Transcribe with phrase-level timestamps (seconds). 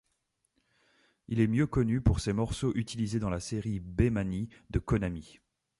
[1.27, 5.37] Il est mieux connu pour ses morceaux utilisés dans la série Bemani de Konami.